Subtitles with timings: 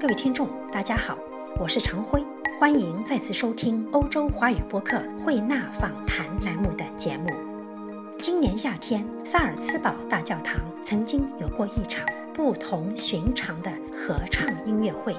[0.00, 1.18] 各位听众，大家好，
[1.58, 2.24] 我是常辉，
[2.60, 7.26] 欢迎再次收听欧洲华语播客慧纳访谈栏目的节目。
[8.16, 15.16] 今年夏天，萨尔茨堡大教堂曾经有过一场不同寻常的合唱音乐会。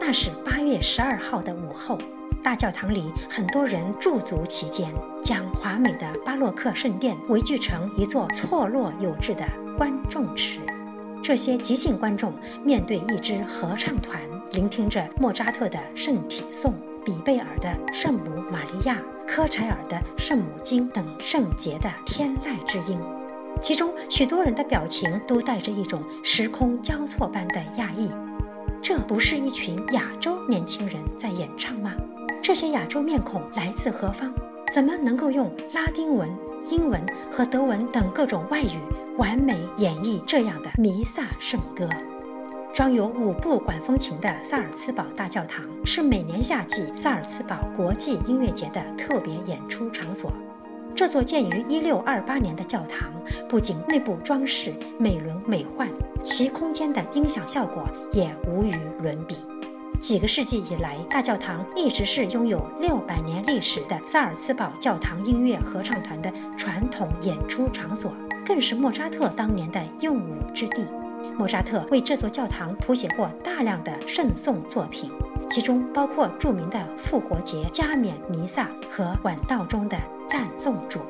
[0.00, 1.96] 那是八月十二号的午后，
[2.42, 4.92] 大教堂里很多人驻足其间，
[5.22, 9.46] 将华美的巴洛克圣殿围聚成一座错落有致的
[9.76, 10.58] 观众池。
[11.22, 12.32] 这些即兴观众
[12.64, 14.20] 面对一支合唱团，
[14.52, 16.72] 聆听着莫扎特的《圣体颂》、
[17.04, 18.96] 比贝尔的《圣母玛利亚》、
[19.28, 22.98] 科柴尔的《圣母经》等圣洁的天籁之音，
[23.60, 28.10] 其中许多人的表情都带着一种时空交错般的讶异。
[28.80, 31.92] 这不是一群亚洲年轻人在演唱吗？
[32.40, 34.32] 这些亚洲面孔来自何方？
[34.72, 36.30] 怎么能够用拉丁文、
[36.70, 38.78] 英文和德文等各种外语？
[39.18, 41.88] 完美演绎这样的弥撒圣歌，
[42.72, 50.32] 装有五部管风琴的萨尔茨堡大教堂是每年夏季萨尔茨堡国际音乐节的特别演出场所。
[50.94, 53.12] 这座建于1628年的教堂，
[53.48, 55.88] 不仅内部装饰美轮美奂，
[56.22, 59.36] 其空间的音响效果也无与伦比。
[60.00, 68.12] 几个世纪以来，大教堂一直是拥有六百年历史的萨尔茨堡教堂音乐合唱团的传统演出场所。
[68.48, 70.86] 更是莫扎特当年的用武之地。
[71.36, 75.10] 莫扎特为这座教堂谱写过大量的圣颂作品，
[75.50, 81.00] 其中包括著名的复活节加冕弥撒和晚道中的赞颂主。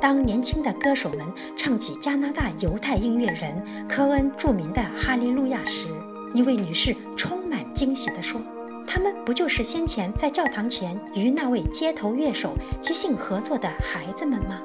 [0.00, 1.20] 当年轻的歌手们
[1.54, 5.86] 唱起加拿大犹太音乐人科恩著名的《哈利路亚》时，
[6.32, 8.40] 一位女士充满惊喜地说
[8.88, 14.60] ：“他们不就是先前在教堂前与那位街头乐手即兴合作的孩子们吗？”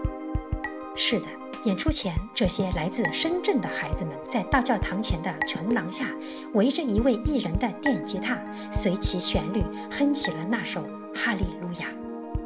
[0.96, 1.26] 是的。
[1.66, 6.06] 演出前，这些来自深圳的孩子们在大教堂前的穹廊下，
[6.54, 8.40] 围着一位艺人的电吉他，
[8.72, 10.82] 随其旋律哼起了那首
[11.14, 11.88] 《哈利路亚》。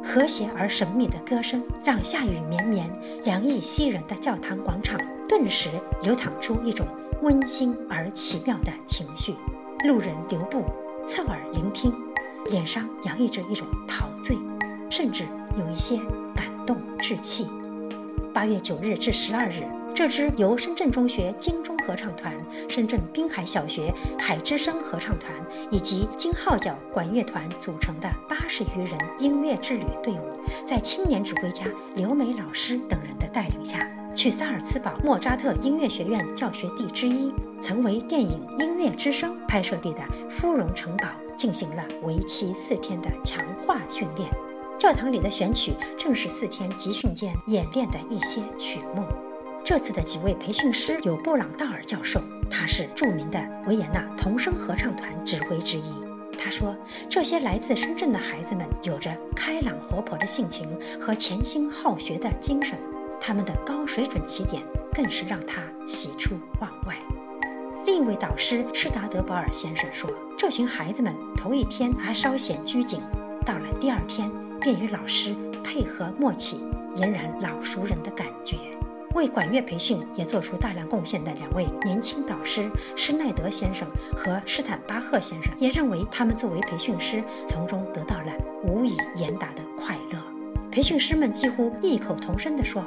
[0.06, 2.90] 和谐而神秘的歌声，让下雨绵绵、
[3.22, 4.98] 凉意袭人的教堂广场
[5.28, 5.70] 顿时
[6.02, 6.86] 流淌出一种
[7.22, 9.34] 温馨而奇妙的情绪。
[9.86, 10.64] 路人留步，
[11.06, 11.94] 侧耳聆听，
[12.50, 14.36] 脸上洋溢着一种陶醉，
[14.90, 15.24] 甚至
[15.58, 15.96] 有一些
[16.34, 17.46] 感动至泣。
[18.34, 19.62] 八月九日至十二日，
[19.94, 22.34] 这支由深圳中学金钟合唱团、
[22.68, 25.32] 深圳滨海小学海之声合唱团
[25.70, 31.64] 以及金号角管乐团组成的八十余人音乐之旅队伍，在青年指挥家
[31.94, 41.06] 刘梅老师等人的带领下，去萨尔茨堡莫扎特音乐学院教学地之一、曾为电影《音乐之声》拍摄地的芙蓉城堡
[41.36, 44.28] 进行了为期四天的强化训练。
[44.78, 49.04] 教堂里的选曲正是四天集训间演练的一些曲目。
[49.64, 52.20] 这次的几位培训师有布朗道尔教授，
[52.50, 55.94] 他是著名的维也纳童声合唱团指挥之一。
[56.38, 56.76] 他说，
[57.08, 60.68] 这些来自深圳的孩子们有着开朗活泼的性情
[61.00, 62.78] 和潜心好学的精神，
[63.18, 66.94] 他们的高水准起点更是让他喜出望外。
[67.86, 73.00] 另一位导师施达德保尔先生说，这群孩子们头一天还稍显拘谨，
[73.46, 74.30] 到了第二天。
[74.64, 76.58] 便与老师配合默契，
[76.96, 78.56] 俨然老熟人的感觉。
[79.14, 83.86] 为管乐培训也做出大量贡献的两位年轻导师施耐德先生
[84.16, 88.32] 和施坦巴赫先生，也认为他们作为培训师，从中得到了
[88.64, 90.18] 无以言达的快乐。
[90.72, 92.82] 培训师们几乎异口同声地说：“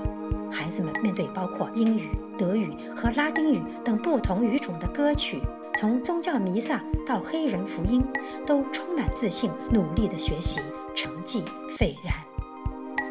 [0.51, 2.09] 孩子们面对包括英语、
[2.39, 5.43] 德语和拉丁语等不同语种的歌曲，
[5.77, 8.03] 从宗教弥撒到黑人福音，
[8.47, 10.59] 都充满自信，努力地学习。”
[10.97, 11.43] 成绩
[11.77, 12.11] 斐然。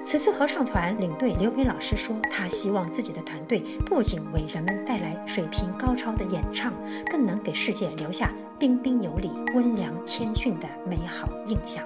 [0.04, 6.72] 此次合唱团领队刘平老师说：“他希望自己的团队不仅为人们带来水平高超的演唱，
[7.08, 11.82] 更能给世界留下彬彬有礼、温良谦逊的美好印象。”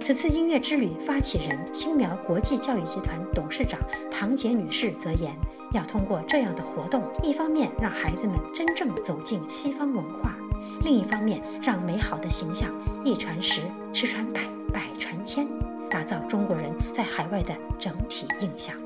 [0.00, 3.78] 此次音乐之旅发起人新苗国际教育集团董事长
[4.10, 5.32] 唐杰女士则言
[5.74, 10.34] ：“要通过这样的活动，一方面让孩子们真正走进西方文化，
[10.82, 12.70] 另一方面让美好的形象
[13.04, 14.40] 一传十，十传百。”
[14.72, 15.48] 百传千，
[15.90, 18.76] 打造中国人在海外的整体印象。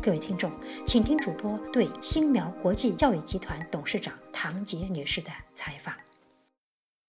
[0.00, 0.50] 各位听众，
[0.86, 5.92] 请听主播对新苗国际教育集团董事长唐杰女士的采访。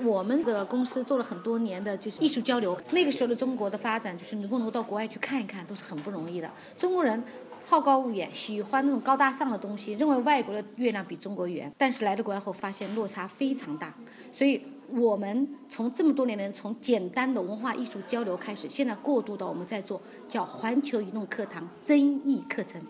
[0.03, 2.79] 我们的公司做了很多年的就是艺术交流。
[2.91, 6.49] 那个时候的中国的发展，就是能不能够到国外去看一看，都是很不容易的。
[6.75, 7.23] 中国人
[7.63, 11.71] 好高骛远，喜欢那种高大上的东西，认为外国的月亮比中国圆。
[11.77, 13.93] 但是来到国外后，发现落差非常大，
[14.31, 14.65] 所以。
[14.93, 22.81] 我们从这么多年的从简单的文化艺术交流开始，现在过渡到我们在做叫环球移动课堂增益课程，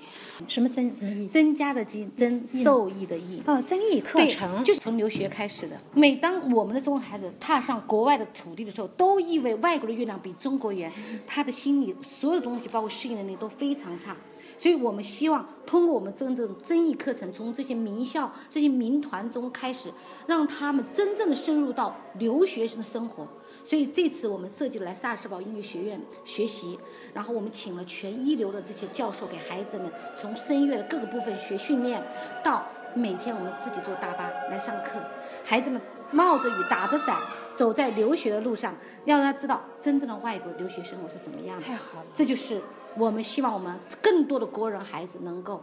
[0.48, 1.28] 什么增什么益？
[1.28, 3.42] 增加的增，增受益的益。
[3.46, 5.80] 哦，增益课对程，就是从留学开始的。
[5.94, 10.92] 每当我们的中国孩子踏上国外的土地的时候，都意味外国的月亮比中国圆，
[11.28, 14.16] 他的心里所有的东西，包括适应能力都非常差。
[14.58, 19.92] 所以我们希望通过我们真正增益课程，从这些名校、这些民团中开始，
[20.28, 23.28] 让他们真正的深入到留学生的生活。
[23.64, 26.80] 所以这次我们设计了来萨尔茨堡音乐学院学习，
[27.14, 32.04] 然后我们请了全一流的这些教授给孩子们从声乐的各个部分学训练，
[32.44, 35.00] 到每天我们自己坐大巴来上课，
[35.44, 35.82] 孩子们
[36.12, 37.18] 冒着雨打着伞
[37.54, 38.76] 走在留学的路上，
[39.06, 41.64] 让他知道真正的外国留学生活是什么样的。
[41.64, 42.06] 太好了。
[42.14, 42.62] 这就是
[42.98, 45.62] 我们希望我们更多的国人孩子能够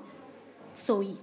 [0.77, 1.17] 受益，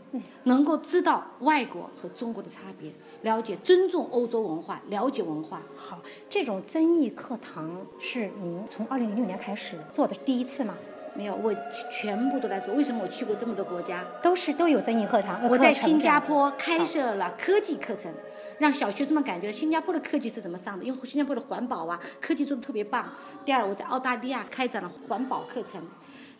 [0.45, 2.91] 能够知道外国和中国的差别，
[3.21, 5.61] 了解、尊重欧洲文化，了解文化。
[5.77, 10.75] 好，这种增益课堂是您从二零零六年开始做的第一次吗？
[11.15, 11.53] 没有，我
[11.91, 12.73] 全部都在做。
[12.73, 14.03] 为什么我去过这么多国家？
[14.23, 15.39] 都是都有增益课堂。
[15.41, 18.11] 呃我在新加坡开设了科技课程，
[18.57, 23.07] 让小学生们感觉新加坡的科技是怎么上的，因为新加坡的环保啊，科技做的特别棒。
[23.45, 25.79] 第二，我在澳大利亚开展了环保课程。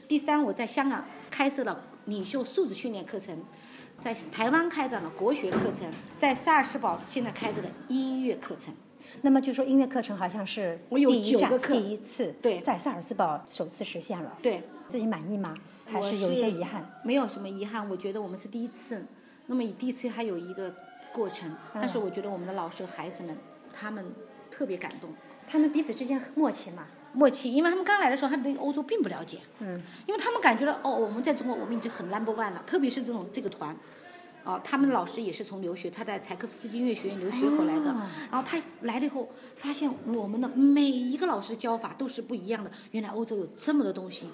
[0.08, 3.38] 第三，我在香港开设了领袖素质训练课程，
[4.00, 8.74] 在台湾开展了国学课程，在萨尔茨堡现在开展了音乐课程。
[9.22, 15.54] 那么就说音乐课程好像是我有第九个课第一次对在萨尔茨堡首次实现了，对，自己满意吗？
[15.86, 16.84] 还是有一些遗憾？？
[17.04, 19.06] 没有什么遗憾，我觉得我们是第一次。
[19.46, 20.74] 那么以第一次还有一个
[21.12, 23.38] 过程，但嗯是我觉得我们的老师和孩子们，
[23.74, 24.06] 他们
[24.50, 25.10] 特别感动。
[25.46, 26.88] 他们彼此之间默契嘛？
[27.14, 33.76] 默契，因为他们刚来的时候，他对欧洲并不了解，嗯，因为他们感觉到哦，我们在中国我们已经很 number one 了，特别是这种这个团，
[34.44, 37.96] 哦、他们的老师也是从留学，他在柴可夫斯基音乐学院留学回来的，
[38.30, 44.28] 然后他来了以后，发现我们的每一个老师教法都是不一样的，原来欧洲有这么多东西。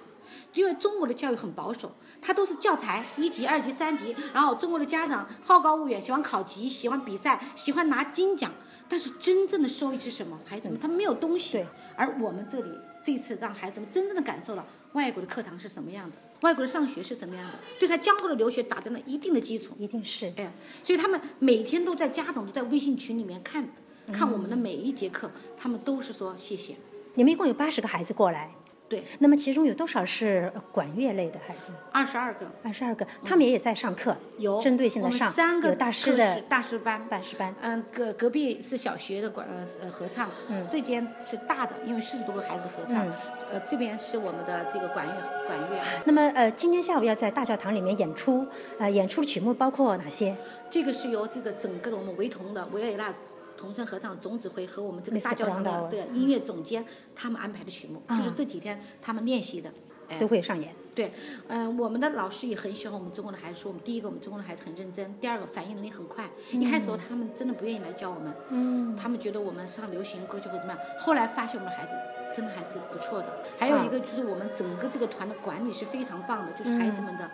[0.54, 1.92] 因为中国的教育很保守，
[2.22, 8.52] 它都是教材一级、二级、三级，然后中国的家长好高骛远，喜欢考级，喜欢比赛，喜欢拿金奖。
[8.90, 10.38] 但是真正的收益是什么？
[10.44, 11.64] 孩子们他们没有东西。
[11.96, 12.72] 而我们这里
[13.04, 19.76] 这次让孩子们真正的感受了外国的课堂是什么样的，外国的上学是怎么样的，对他将后的留学打定了一定的基础。
[19.78, 20.34] 一定是。
[20.38, 20.52] 哎，
[20.84, 23.68] 所以他们每天都在家长都在微信群里面看
[24.12, 26.76] 看我们的每一节课，他们都是说谢谢。
[27.14, 28.52] 你们一共有八十个孩子过来，
[28.90, 31.72] 对，那么其中有多少是呃管乐类的孩子？
[31.92, 32.48] 二十二个。
[32.64, 34.60] 二十二个，他们也在上课，有。
[34.60, 37.54] 针对性的上，三个有大师的大师班，大师班。
[37.62, 43.14] 嗯，隔隔壁是小学的管呃呃合唱，嗯，这间是大的，因为四十多个孩子合唱，嗯。
[43.52, 45.14] 呃，这边是我们的这个管乐
[45.48, 48.46] 管乐，那么呃，今天下午要在大教堂里面演出，
[48.80, 50.36] 呃，演出的曲目包括哪些？
[50.70, 53.12] 这个是由这个整个的我们维同的维也纳
[53.60, 59.70] 童声合唱总指挥和我们这个大教堂的音乐总监他们安排的曲目，就是这几天他们练习的。
[60.10, 60.74] 哎都会上演。
[60.96, 61.14] 对，
[61.48, 66.26] 嗯、我们的老师也很喜欢我们中国的孩子，说我们第一个，我们中国的孩子很认真；第二个，反应能力很快。
[66.52, 70.78] 一开始他们真的不愿意来教我们，嗯，他们觉得我们上流行歌曲会怎么样。
[70.98, 71.96] 后来发现我们的孩子
[72.36, 73.28] 真的还是不错的。
[73.58, 77.30] 还有一个就是我们整个这个团的管理是非常棒的，就是孩子们的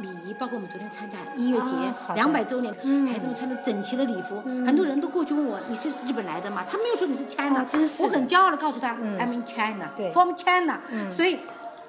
[0.00, 1.70] 礼仪，包括我们昨天参加音乐节
[2.16, 2.74] 两百周年，
[3.06, 6.64] 孩子们穿的整齐的礼服，很多人都过去问我你是日本来的吗？
[6.68, 11.38] 他没有说你是 China，、哦真是我很骄傲的告诉他、I'm in China，from China，、所以。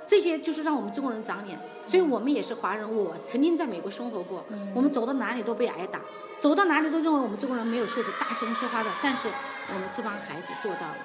[0.07, 2.95] 这些就是让我们中国人长脸，所以我们也是华人。
[2.95, 5.99] 我曾经在美国生活过，我们走到哪里都被挨打，
[6.39, 8.89] 走到哪里都认为我们中国人没有素质，大声说话的。
[9.01, 9.27] 但是
[9.73, 10.97] 我们这帮孩子做到了，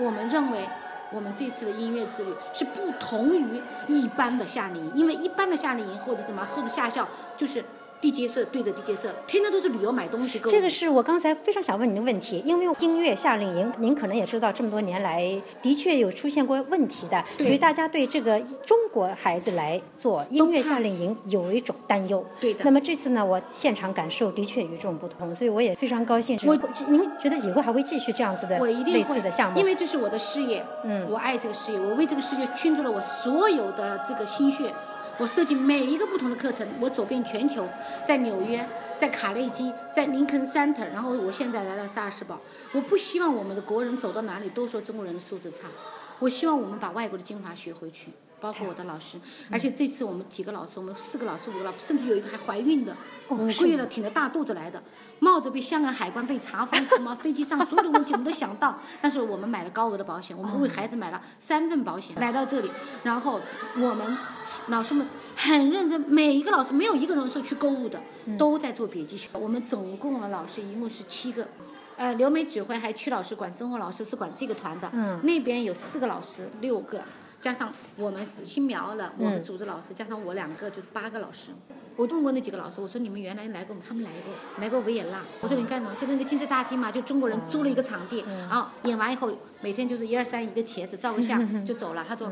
[0.00, 0.66] 我们认为
[1.12, 7.64] 我们这次的音乐之旅是不同于一般的夏令营，因为一般的夏令营或者怎么或者夏校就是
[8.00, 10.52] 地接社对着地接社，天天都是旅游买东西购物。
[10.52, 15.20] 这个是我刚才非常想问您的问题，因为音乐夏令营，您可能也知道，这么多年来
[15.60, 22.24] 的确有出现过问题的，所以大家对这个中国孩子来做音乐夏令营有一种担忧。
[22.40, 26.38] 对的那么这次呢，我现场感受的确与众不同，所以我也非常高兴。
[26.44, 26.56] 我
[26.88, 29.58] 您觉得以后还会继续这样子的类似的项目？
[29.58, 34.72] 因为这是我的事业，嗯我爱这个事业，我为这个事业倾注了我所有的这个心血。
[35.18, 37.68] 我设计每一个不同的课程，我走遍全球，
[38.06, 38.64] 在纽约，
[38.96, 42.40] 在卡内基，在林肯 Center，然后我现在来到萨尔堡。
[42.72, 45.66] 我不希望我们的国人走到哪里都说中国人的素质差，
[46.20, 49.18] 我希望我们把外国的精华学回去，包括我的老师。
[49.50, 52.96] 而且这次我们几个老师，我们四个老师，五个老师，甚至有一个还怀孕的，
[53.30, 54.82] 五个月的挺着大肚子来的，
[55.18, 62.70] 冒着被香港海关被查封，什么飞机上所有的问题我们都想到，但是我们买了高额的保险，我们为孩子买了三份保险，来到这里，
[63.02, 63.40] 然后
[63.76, 64.16] 我们
[64.68, 68.00] 老师们很认真，每一个老师没有一个人说去购物的，
[68.38, 69.28] 都在做笔记学。
[69.32, 71.46] 我们总共的老师一共是七个，
[71.96, 74.90] 呃，刘梅指挥，还有曲老师管生活老师是管这个团的。
[74.92, 77.02] 嗯那边有四个老师，六个，
[77.40, 81.52] 加上我们新苗了，我们嗯组织老师，加上我两个，就是八个老师。
[81.98, 83.82] 我问过那几个老师，我说你们原来来过吗？
[83.86, 85.20] 他们来过，来过维也纳。
[85.40, 85.92] 我说你干什么？
[86.00, 92.06] 就那个金色大厅嘛，就中国人租了一个场地，嗯然后演完以后，每天就是一二三一个茄子照个相就走了。
[92.08, 92.30] 他说，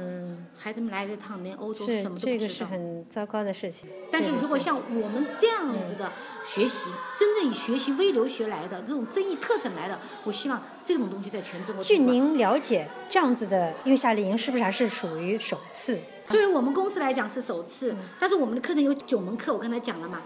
[0.56, 2.66] 孩子们来了一趟，连欧洲什么都这个是不知道。
[2.70, 3.88] 很糟糕的事情。
[4.08, 6.12] 但是如果像我们这样子的
[6.46, 11.82] 学习，真正以学习微留学来的这种争议课程来的，我希望这种东西在全中国。
[11.82, 15.98] 据您了解，这样子的因为夏令营是不是还是属于首次？
[16.28, 17.98] 作为我们公司来讲是首次，嗯。
[18.18, 20.20] 但是我们的课程有九门课，我刚才讲了嘛，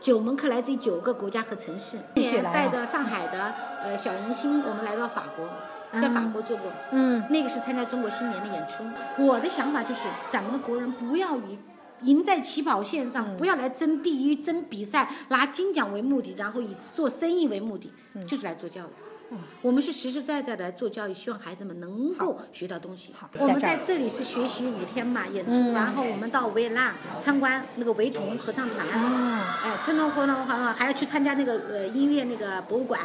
[0.00, 2.54] 九门课来自于九个国家和城市，继续来啊。
[2.54, 5.48] 带着上海的呃小迎新，我们来到法国，
[6.00, 8.84] 在法国做过，嗯，那个是参加中国新年的演出。
[9.22, 11.58] 我的想法就是，咱们的国人不要以
[12.02, 13.10] 赢在起跑线嗯。
[13.10, 18.26] 上，不要来争第一、争比赛，拿金奖为目的，然后以做生意为目的，嗯。
[18.26, 18.88] 就是来做教育。
[19.60, 23.12] 我们是实实在在的来做教育，希望孩子们能够学到东西。
[23.38, 33.00] 我们在这里是学习五天嘛，演出，嗯然后我们到维也纳参观那个维童合唱团，啊，哎，参观活动还还要去参加那个呃音乐那个博物馆，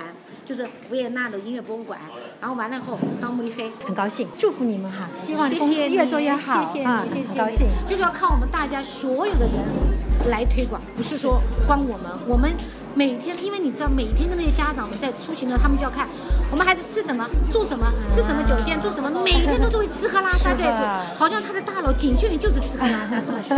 [0.46, 2.00] 就是维也纳的音乐博物馆。
[2.39, 7.68] 然后完了以后到慕尼黑，很高兴，祝福你们哈，希望谢公司，越做越好谢谢啊，你，谢谢你很高兴。
[7.89, 12.54] 就是要靠我们大家所有的人来推广，不是说光我们，我们
[12.94, 16.08] 每天，因为你知道，每天跟那些家长们在出行的，他们就要看
[16.52, 23.56] 我们孩子吃什么、住什么、吃什么酒店、住什么，每天都是为吃喝拉撒 在做，好像他的大脑仅限于就是吃喝拉撒这么事。